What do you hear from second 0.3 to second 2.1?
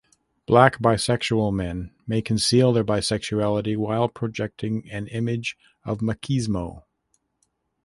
Black bisexual men